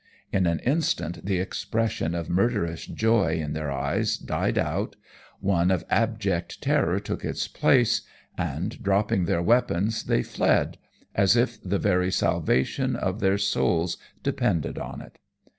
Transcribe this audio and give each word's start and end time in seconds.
In 0.33 0.47
an 0.47 0.57
instant 0.61 1.23
the 1.23 1.37
expression 1.37 2.15
of 2.15 2.27
murderous 2.27 2.87
joy 2.87 3.33
in 3.35 3.53
their 3.53 3.71
eyes 3.71 4.17
died 4.17 4.57
out, 4.57 4.95
one 5.41 5.69
of 5.69 5.83
abject 5.91 6.59
terror 6.59 6.99
took 6.99 7.23
its 7.23 7.47
place, 7.47 8.01
and, 8.35 8.81
dropping 8.81 9.25
their 9.25 9.43
weapons, 9.43 10.05
they 10.05 10.23
fled, 10.23 10.79
as 11.13 11.35
if 11.35 11.61
the 11.61 11.77
very 11.77 12.11
salvation 12.11 12.95
of 12.95 13.19
their 13.19 13.37
souls 13.37 13.97
depended 14.23 14.79
on 14.79 15.01
it. 15.01 15.19